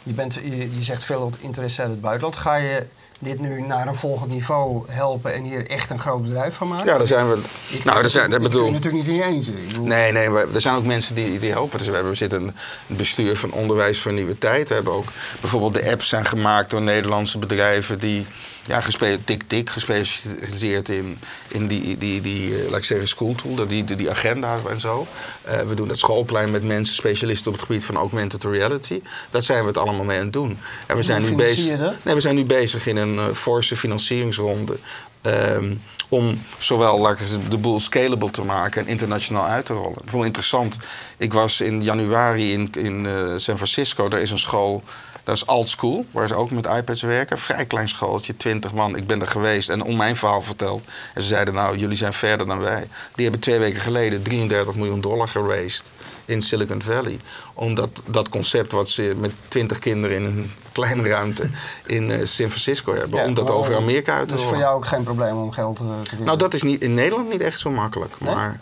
[0.05, 2.35] je, bent, je, je zegt veel interesse uit het buitenland.
[2.35, 2.85] Ga je
[3.19, 6.85] dit nu naar een volgend niveau helpen en hier echt een groot bedrijf van maken?
[6.85, 7.39] Ja, daar zijn we.
[7.83, 8.71] nou, dat zijn, dat bedoel.
[8.71, 9.53] natuurlijk niet in eentje.
[9.79, 11.77] Nee, nee, maar er zijn ook mensen die, die helpen.
[11.77, 12.55] Dus we, hebben, we zitten
[12.89, 14.67] een bestuur van onderwijs voor nieuwe tijd.
[14.67, 18.25] We hebben ook bijvoorbeeld de apps zijn gemaakt door Nederlandse bedrijven die
[18.67, 18.81] ja,
[19.25, 24.09] tik-tik, gespecialiseerd in, in die, die, die uh, laat ik zeggen, schooltool, die, die, die
[24.09, 25.07] agenda en zo.
[25.47, 29.01] Uh, we doen het schoolplein met mensen, specialisten op het gebied van augmented reality.
[29.29, 30.59] Dat zijn we het allemaal mee aan het doen.
[30.85, 31.79] En we zijn nu bezig.
[32.03, 34.77] Nee, we zijn nu bezig in een uh, forse financieringsronde.
[35.21, 39.73] Um, om zowel laat ik zeggen, de boel scalable te maken en internationaal uit te
[39.73, 39.93] rollen.
[39.93, 40.77] Bijvoorbeeld interessant,
[41.17, 43.07] ik was in januari in, in
[43.39, 44.83] San Francisco, daar is een school
[45.25, 47.39] dat is Alt School, waar ze ook met iPads werken.
[47.39, 48.95] Vrij klein schooltje, 20 man.
[48.95, 50.83] Ik ben er geweest en om mijn verhaal verteld.
[51.13, 52.87] En ze zeiden, nou, jullie zijn verder dan wij.
[53.15, 55.91] Die hebben twee weken geleden 33 miljoen dollar geraced
[56.25, 57.19] in Silicon Valley.
[57.53, 61.49] Omdat dat concept wat ze met 20 kinderen in een kleine ruimte
[61.85, 63.23] in uh, San Francisco hebben.
[63.23, 65.79] om dat over Amerika uit te Dat is voor jou ook geen probleem om geld
[65.79, 66.25] uh, te verdienen?
[66.25, 68.19] Nou, dat is niet, in Nederland niet echt zo makkelijk.
[68.19, 68.57] Maar Nee,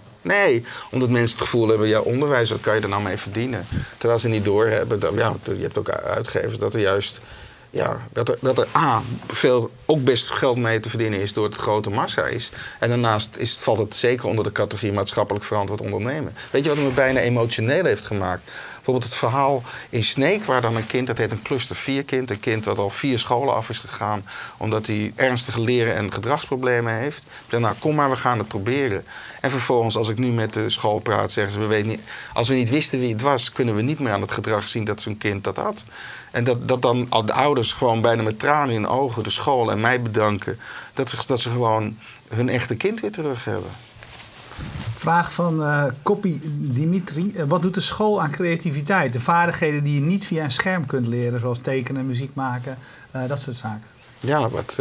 [0.91, 3.65] omdat mensen het gevoel hebben, ja, onderwijs, wat kan je er nou mee verdienen?
[3.97, 7.21] Terwijl ze niet doorhebben, dan, ja, je hebt ook uitgevers dat er juist
[7.73, 11.45] ja, dat er, dat er A, veel, ook best geld mee te verdienen is door
[11.45, 12.51] het grote massa is.
[12.79, 16.35] En daarnaast is, valt het zeker onder de categorie maatschappelijk verantwoord ondernemen.
[16.51, 18.51] Weet je wat me bijna emotioneel heeft gemaakt?
[18.83, 22.31] Bijvoorbeeld het verhaal in Sneek, waar dan een kind, dat heet een cluster 4 kind,
[22.31, 24.25] een kind dat al vier scholen af is gegaan
[24.57, 27.25] omdat hij ernstige leren- en gedragsproblemen heeft.
[27.47, 29.05] Zeg, nou kom maar, we gaan het proberen.
[29.41, 32.01] En vervolgens, als ik nu met de school praat, zeggen ze, we weten niet,
[32.33, 34.83] als we niet wisten wie het was, kunnen we niet meer aan het gedrag zien
[34.83, 35.83] dat zo'n kind dat had.
[36.31, 39.81] En dat, dat dan de ouders gewoon bijna met tranen in ogen de school en
[39.81, 40.59] mij bedanken.
[40.93, 43.71] Dat ze, dat ze gewoon hun echte kind weer terug hebben.
[44.95, 47.31] Vraag van uh, Koppie Dimitri.
[47.35, 49.13] Eh, wat doet de school aan creativiteit?
[49.13, 52.77] De vaardigheden die je niet via een scherm kunt leren, zoals tekenen, muziek maken,
[53.15, 53.87] uh, dat soort zaken.
[54.25, 54.79] Ja, wat,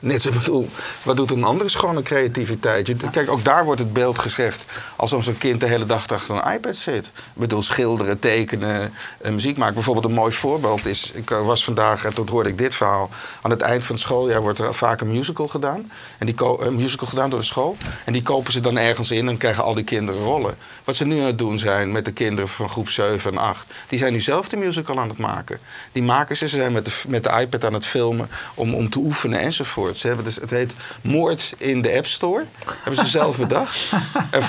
[0.00, 0.68] Net zo bedoel,
[1.02, 3.10] wat doet een andere schone creativiteit?
[3.10, 6.52] Kijk, ook daar wordt het beeld gezegd alsof zo'n kind de hele dag achter een
[6.52, 7.06] iPad zit.
[7.06, 9.74] Ik bedoel, schilderen, tekenen, uh, muziek maken.
[9.74, 13.10] Bijvoorbeeld een mooi voorbeeld is, ik eh, was vandaag, en hoorde ik dit verhaal.
[13.42, 15.90] Aan het eind van het schooljaar wordt er vaak een musical gedaan.
[16.18, 17.76] En die een musical gedaan door de school.
[18.04, 20.56] En die kopen ze dan ergens in en krijgen al die kinderen rollen.
[20.84, 23.66] Wat ze nu aan het doen zijn met de kinderen van groep 7 en 8.
[23.88, 25.58] Die zijn nu zelf de musical aan het maken.
[25.92, 28.90] Die maken ze, ze zijn met de, met de iPad aan het filmen om, om
[28.90, 29.96] te oefenen enzovoort.
[29.96, 32.44] Ze hebben dus, het heet Moord in de App Store.
[32.84, 33.92] hebben ze zelf bedacht.
[34.30, 34.42] En,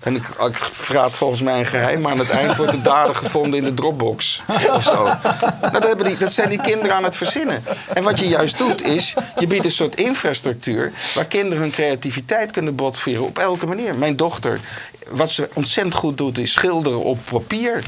[0.00, 3.14] en ik, ik verraad volgens mij een geheim, maar aan het eind wordt de dader
[3.14, 4.42] gevonden in de Dropbox.
[4.70, 5.04] Of zo.
[5.04, 7.64] Nou, dat, hebben die, dat zijn die kinderen aan het verzinnen.
[7.94, 12.52] En wat je juist doet, is je biedt een soort infrastructuur waar kinderen hun creativiteit
[12.52, 13.94] kunnen botvieren op elke manier.
[13.94, 14.60] Mijn dochter,
[15.08, 17.82] wat ze ontzettend goed doet, is schilderen op papier.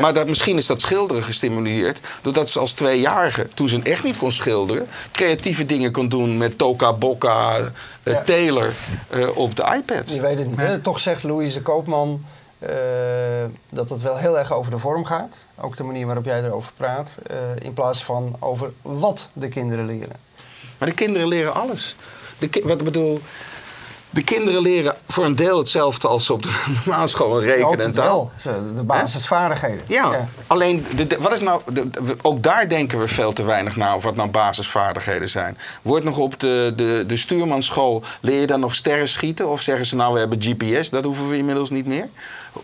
[0.00, 4.16] Maar dat, misschien is dat schilderen gestimuleerd doordat ze als tweejarige, toen ze echt niet
[4.16, 8.72] kon schilderen, creatieve dingen kon doen met Toka Boca, uh, Taylor
[9.14, 10.10] uh, op de iPad.
[10.10, 10.56] Je weet het niet.
[10.56, 10.78] Hè?
[10.78, 12.24] Toch zegt Louise Koopman
[12.58, 12.70] uh,
[13.68, 15.36] dat het wel heel erg over de vorm gaat.
[15.60, 17.14] Ook de manier waarop jij erover praat.
[17.58, 20.16] in plaats van over wat de kinderen leren.
[20.78, 21.96] Maar de kinderen leren alles.
[22.38, 23.20] De wat ik bedoel,
[24.14, 27.92] De kinderen leren voor een deel hetzelfde als ze op de normale school rekenen en
[27.92, 28.32] taal.
[28.76, 29.84] De basisvaardigheden.
[29.88, 31.62] Ja, alleen de, wat is nou,
[32.22, 35.58] ook daar denken we veel te weinig naar over wat nou basisvaardigheden zijn.
[35.82, 39.48] Wordt nog op de, de, de stuurmanschool, leer je dan nog sterren schieten?
[39.48, 42.08] Of zeggen ze nou we hebben GPS, dat hoeven we inmiddels niet meer?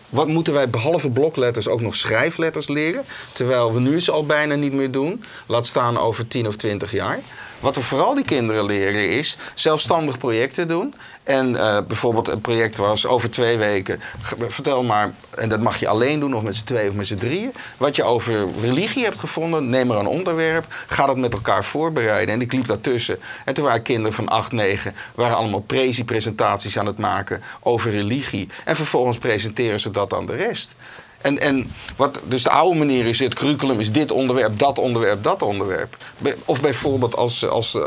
[0.09, 3.03] Wat moeten wij behalve blokletters ook nog schrijfletters leren?
[3.33, 5.23] Terwijl we nu ze al bijna niet meer doen.
[5.45, 7.19] Laat staan over 10 of 20 jaar.
[7.59, 10.93] Wat we vooral die kinderen leren is zelfstandig projecten doen.
[11.31, 13.99] En uh, bijvoorbeeld een project was over twee weken.
[14.47, 17.15] Vertel maar, en dat mag je alleen doen of met z'n tweeën of met z'n
[17.15, 17.53] drieën.
[17.77, 19.69] Wat je over religie hebt gevonden.
[19.69, 20.65] Neem er een onderwerp.
[20.87, 22.35] Ga dat met elkaar voorbereiden.
[22.35, 23.19] En ik liep daartussen.
[23.45, 24.95] En toen waren kinderen van 8, 9.
[25.15, 28.47] Waren allemaal presi-presentaties aan het maken over religie.
[28.65, 30.75] En vervolgens presenteren ze dat aan de rest.
[31.21, 35.23] En, en wat dus de oude manier is, het curriculum is dit onderwerp, dat onderwerp,
[35.23, 35.97] dat onderwerp.
[36.45, 37.81] Of bijvoorbeeld als, als uh,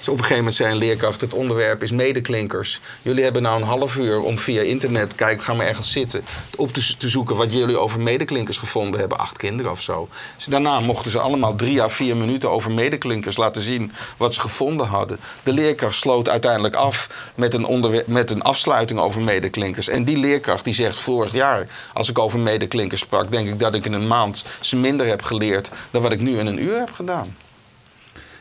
[0.00, 2.80] ze op een gegeven moment zijn leerkracht, het onderwerp is medeklinkers.
[3.02, 6.24] Jullie hebben nou een half uur om via internet, kijk, ga maar ergens zitten,
[6.56, 9.18] op te, zoeken wat jullie over medeklinkers gevonden hebben.
[9.18, 10.08] Acht kinderen of zo.
[10.36, 14.40] Dus daarna mochten ze allemaal drie à vier minuten over medeklinkers laten zien wat ze
[14.40, 15.18] gevonden hadden.
[15.42, 19.88] De leerkracht sloot uiteindelijk af met een, met een afsluiting over medeklinkers.
[19.88, 23.58] En die leerkracht die zegt vorig jaar, als ik over medeklinkers klinkers sprak, denk ik
[23.58, 26.62] dat ik in een maand ze minder heb geleerd dan wat ik nu in een
[26.62, 27.36] uur heb gedaan.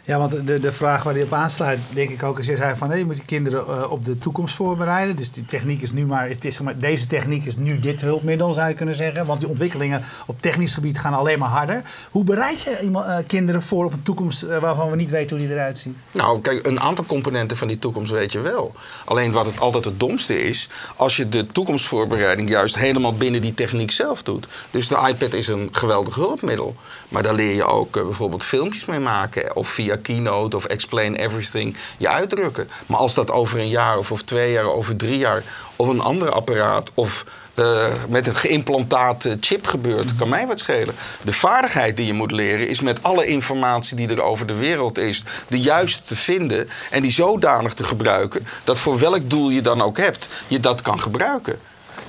[0.10, 2.88] Ja, want de, de vraag waar hij op aansluit, denk ik ook, is hij van
[2.88, 5.16] nee, je moet de kinderen uh, op de toekomst voorbereiden.
[5.16, 8.54] Dus die techniek is nu maar, is, zeg maar, deze techniek is nu dit hulpmiddel,
[8.54, 9.26] zou je kunnen zeggen.
[9.26, 11.82] Want die ontwikkelingen op technisch gebied gaan alleen maar harder.
[12.12, 15.46] Hoe bereid je uh, kinderen voor op een toekomst uh, waarvan we niet weten hoe
[15.46, 15.96] die eruit ziet?
[16.12, 18.74] Nou, kijk, een aantal componenten van die toekomst weet je wel.
[19.06, 23.54] Alleen wat het altijd het domste is, als je de toekomstvoorbereiding juist helemaal binnen die
[23.54, 24.48] techniek zelf doet.
[24.72, 26.76] Dus de iPad is een geweldig hulpmiddel.
[27.10, 31.78] Maar daar leer je ook bijvoorbeeld filmpjes mee maken of via keynote of explain everything
[31.98, 32.70] je uitdrukken.
[32.86, 35.44] Maar als dat over een jaar of, of twee jaar, over drie jaar,
[35.76, 40.96] of een ander apparaat of uh, met een geïmplantaat chip gebeurt, kan mij wat schelen.
[41.22, 44.98] De vaardigheid die je moet leren is met alle informatie die er over de wereld
[44.98, 49.62] is, de juiste te vinden en die zodanig te gebruiken dat voor welk doel je
[49.62, 51.60] dan ook hebt, je dat kan gebruiken.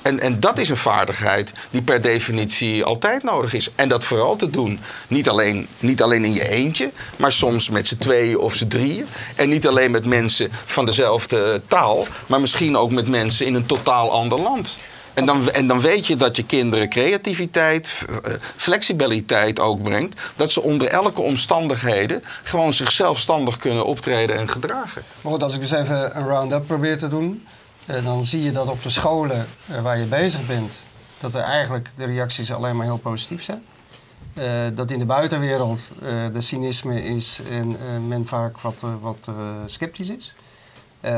[0.01, 3.69] En, en dat is een vaardigheid die per definitie altijd nodig is.
[3.75, 4.79] En dat vooral te doen.
[5.07, 9.05] Niet alleen, niet alleen in je eentje, maar soms met z'n tweeën of z'n drieën.
[9.35, 13.65] En niet alleen met mensen van dezelfde taal, maar misschien ook met mensen in een
[13.65, 14.79] totaal ander land.
[15.13, 20.21] En dan, en dan weet je dat je kinderen creativiteit, eh, flexibiliteit ook brengt.
[20.35, 25.03] Dat ze onder elke omstandigheden gewoon zichzelfstandig kunnen optreden en gedragen.
[25.21, 27.47] Maar goed, als ik dus even een round-up probeer te doen.
[27.89, 30.85] Uh, dan zie je dat op de scholen uh, waar je bezig bent,
[31.19, 33.63] dat er eigenlijk de reacties alleen maar heel positief zijn.
[34.33, 35.89] Uh, dat in de buitenwereld
[36.33, 39.29] de cynisme is en men vaak wat, wat
[39.65, 40.33] sceptisch is.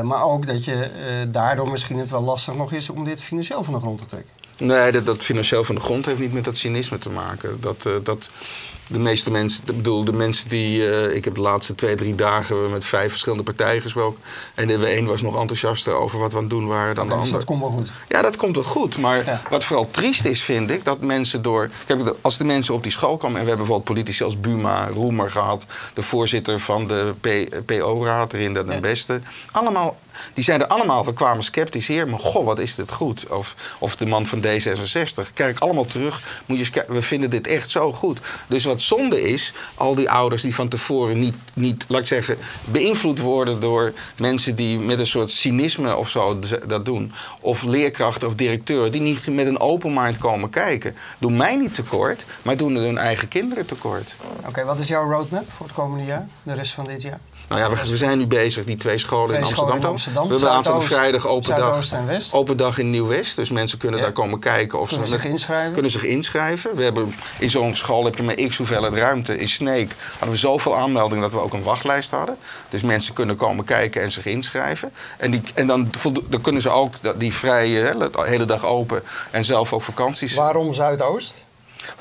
[0.02, 0.90] maar ook dat je
[1.28, 4.30] daardoor misschien het wel lastig nog is om dit financieel van de grond te trekken.
[4.56, 7.60] Nee, dat, dat financieel van de grond heeft niet met dat cynisme te maken.
[7.60, 8.30] Dat, dat,
[8.86, 10.78] de meeste mensen, ik bedoel, de mensen die.
[10.78, 14.22] Uh, ik heb de laatste twee, drie dagen met vijf verschillende partijen gesproken.
[14.54, 17.14] En de een was nog enthousiaster over wat we aan het doen waren dan de
[17.14, 17.38] dus ander.
[17.38, 17.90] dat komt wel goed.
[18.08, 18.98] Ja, dat komt wel goed.
[18.98, 21.70] Maar wat vooral triest is, vind ik, dat mensen door.
[21.86, 23.38] Kijk, als de mensen op die school komen.
[23.38, 25.66] En we hebben bijvoorbeeld politici als Buma, Roemer gehad.
[25.94, 27.14] De voorzitter van de
[27.66, 28.80] PO-raad, Rinda den ja.
[28.80, 29.20] Beste.
[29.52, 29.96] Allemaal
[30.34, 33.26] die zeiden allemaal, we kwamen sceptisch hier, maar goh, wat is dit goed?
[33.28, 35.32] Of, of de man van D66.
[35.34, 38.20] Kijk allemaal terug, moet je, we vinden dit echt zo goed.
[38.46, 42.38] Dus wat zonde is, al die ouders die van tevoren niet, niet laat ik zeggen,
[42.64, 47.12] beïnvloed worden door mensen die met een soort cynisme of zo dat doen.
[47.40, 50.96] Of leerkrachten of directeuren die niet met een open mind komen kijken.
[51.18, 54.14] Doen mij niet tekort, maar doen hun eigen kinderen tekort.
[54.46, 57.20] Oké, wat is jouw roadmap voor het komende jaar, de rest van dit jaar?
[57.48, 60.24] Nou ja, we, we, zijn nu bezig, die twee scholen, in, Amsterdam, in Amsterdam.
[60.24, 61.84] We hebben aanstaande vrijdag open dag,
[62.32, 63.36] open dag in Nieuw-West.
[63.36, 64.80] Dus mensen kunnen daar komen kijken.
[64.80, 65.72] Of kunnen ze zich inschrijven?
[65.72, 66.76] Kunnen zich inschrijven.
[66.76, 69.38] We hebben, in zo'n school heb je maar x hoeveelheid ruimte.
[69.38, 72.36] In Sneek hadden we zoveel aanmeldingen dat we ook een wachtlijst hadden.
[72.68, 74.92] Dus mensen kunnen komen kijken en zich inschrijven.
[75.16, 75.90] En, die, en dan,
[76.28, 80.34] dan kunnen ze ook die vrije, de hele dag open en zelf ook vakanties.
[80.34, 81.44] Waarom Zuidoost?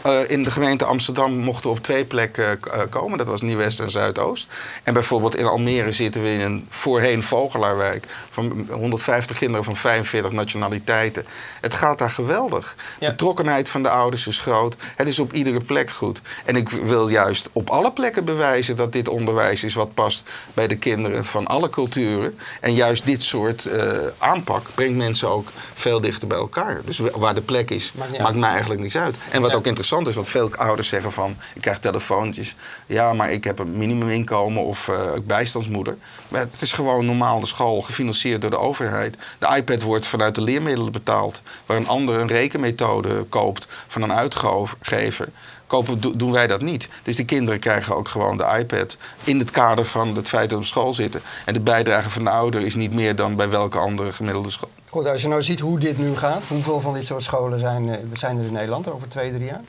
[0.06, 3.18] Uh, in de gemeente Amsterdam mochten we op twee plekken uh, komen.
[3.18, 4.48] Dat was Nieuw-West en Zuidoost.
[4.84, 8.06] En bijvoorbeeld in Almere zitten we in een voorheen Vogelaarwijk.
[8.30, 11.26] Van 150 kinderen van 45 nationaliteiten.
[11.62, 12.76] Het gaat daar geweldig.
[13.00, 14.76] De betrokkenheid van de ouders is groot.
[14.96, 16.22] Het is op iedere plek goed.
[16.46, 20.68] En ik wil juist op alle plekken bewijzen dat dit onderwijs is wat past bij
[20.68, 22.38] de kinderen van alle culturen.
[22.62, 26.82] En juist dit soort uh, aanpak brengt mensen ook veel dichter bij elkaar.
[26.86, 29.16] Dus waar de plek is, maakt, maakt mij eigenlijk niks uit.
[29.32, 31.36] En wat ook in interessant is, want veel ouders zeggen van...
[31.54, 32.56] ik krijg telefoontjes.
[32.86, 35.98] Ja, maar ik heb een minimuminkomen of uh, bijstandsmoeder.
[36.28, 39.18] Maar het is gewoon normaal de school, gefinancierd door de overheid.
[39.40, 41.42] De iPad wordt vanuit de leermiddelen betaald.
[41.66, 45.28] Waar een ander een rekenmethode koopt van een uitgever
[45.68, 46.90] kopen, doen wij dat niet.
[47.04, 50.58] Dus die kinderen krijgen ook gewoon de iPad in het kader van het feit dat
[50.58, 51.22] ze op school zitten.
[51.46, 54.70] En de bijdrage van de ouder is niet meer dan bij welke andere gemiddelde school.
[54.94, 57.90] Goed, als je nou ziet hoe dit nu gaat, hoeveel van dit soort scholen zijn,
[57.90, 59.62] eh, zijn er in Nederland over twee, drie jaar?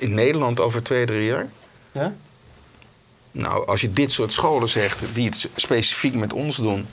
[0.00, 1.48] In Nederland over twee, drie jaar?
[1.92, 2.14] Ja?
[3.30, 6.86] Nou, als je dit soort scholen zegt, die het specifiek met ons doen...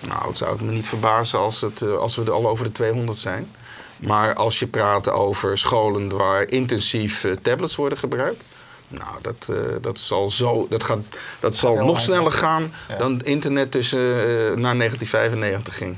[0.00, 2.64] Nou, het zou het me niet verbazen als, het, eh, als we er al over
[2.64, 3.50] de 200 zijn.
[3.96, 8.44] Maar als je praat over scholen waar intensief eh, tablets worden gebruikt.
[8.88, 10.98] Nou, dat, uh, dat zal, zo, dat gaat,
[11.40, 14.16] dat zal nog sneller gaan dan internet tussen uh,
[14.56, 15.96] naar 1995 ging.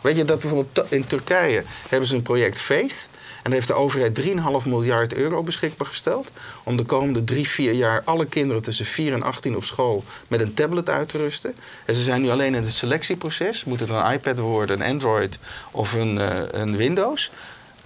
[0.00, 3.08] Weet je dat bijvoorbeeld in Turkije hebben ze een project Faith.
[3.42, 6.28] En heeft de overheid 3,5 miljard euro beschikbaar gesteld.
[6.64, 10.40] om de komende drie, vier jaar alle kinderen tussen 4 en 18 op school met
[10.40, 11.54] een tablet uit te rusten.
[11.84, 13.64] En ze zijn nu alleen in het selectieproces.
[13.64, 15.38] Moet het een iPad worden, een Android
[15.70, 17.30] of een, uh, een Windows?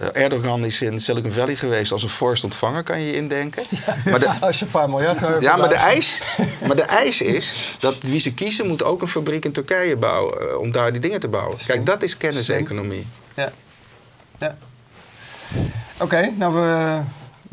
[0.03, 3.63] Uh, Erdogan is in Silicon Valley geweest als een vorst ontvangen, kan je je indenken.
[3.69, 5.41] Ja, maar de, als je een paar miljard hebt.
[5.41, 6.21] Ja, maar de, eis,
[6.67, 10.37] maar de eis is dat wie ze kiezen moet ook een fabriek in Turkije bouwen.
[10.41, 11.57] Uh, om daar die dingen te bouwen.
[11.65, 13.07] Kijk, dat is kenniseconomie.
[13.33, 13.51] Ja.
[14.39, 14.57] ja.
[15.99, 16.99] Oké, nou we,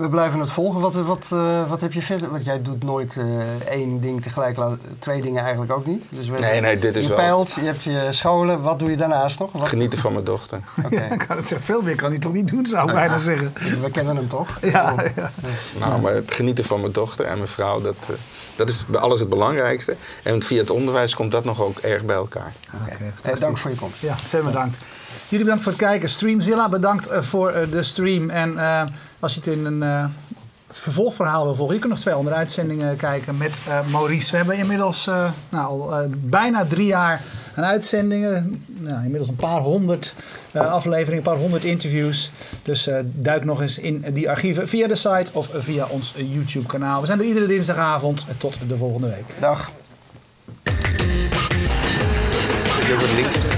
[0.01, 0.81] we blijven het volgen.
[0.81, 2.31] Wat, wat, uh, wat heb je verder?
[2.31, 3.25] Want jij doet nooit uh,
[3.69, 4.59] één ding tegelijk,
[4.99, 6.07] twee dingen eigenlijk ook niet.
[6.11, 7.19] Dus we nee, nee, dit is je wel...
[7.19, 8.63] peilt, je hebt je scholen.
[8.63, 9.53] Wat doe je daarnaast nog?
[9.53, 9.69] Wat...
[9.69, 10.61] Genieten van mijn dochter.
[10.85, 10.99] Okay.
[11.11, 11.67] Ja, kan het zeggen.
[11.67, 13.53] Veel meer kan hij toch niet doen, zou ik bijna zeggen.
[13.81, 14.59] We kennen hem toch?
[14.63, 14.99] Ja, oh.
[15.17, 15.31] ja.
[15.79, 18.17] Nou, maar het genieten van mijn dochter en mijn vrouw, dat, uh,
[18.57, 19.97] dat is bij alles het belangrijkste.
[20.23, 22.53] En via het onderwijs komt dat nog ook erg bij elkaar.
[22.83, 23.35] Oké, okay.
[23.35, 24.01] dank voor je komst.
[24.01, 24.79] Ja, zeer bedankt.
[25.29, 26.09] Jullie bedankt voor het kijken.
[26.09, 28.31] Streamzilla, bedankt voor de stream.
[28.31, 28.83] En uh,
[29.21, 30.05] als je het in een, uh,
[30.67, 34.31] het vervolgverhaal wil volgen, je kunt nog twee andere uitzendingen kijken met uh, Maurice.
[34.31, 35.05] We hebben inmiddels
[35.49, 37.23] nou, al bijna drie jaar
[37.55, 38.65] aan uitzendingen.
[38.67, 40.15] Nou, inmiddels een paar honderd
[40.53, 42.31] afleveringen, een paar honderd interviews.
[42.63, 47.01] Dus duik nog eens in die archieven via de site of via ons YouTube kanaal.
[47.01, 48.27] We zijn er iedere dinsdagavond.
[48.37, 49.25] Tot de volgende week.
[49.41, 49.71] Dag.
[52.81, 53.50] Ik een.